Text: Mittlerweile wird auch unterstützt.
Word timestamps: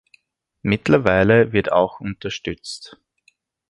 Mittlerweile 0.63 1.53
wird 1.53 1.71
auch 1.71 1.99
unterstützt. 1.99 2.97